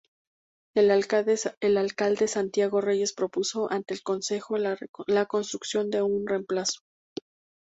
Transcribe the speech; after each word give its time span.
El 0.73 0.89
alcalde 0.89 2.27
Santiago 2.27 2.81
Reyes 2.81 3.13
propuso 3.13 3.71
ante 3.71 3.93
el 3.93 4.01
consejo 4.01 4.57
la 4.57 5.25
construcción 5.27 5.91
de 5.91 6.01
un 6.01 6.25
reemplazo. 6.25 6.79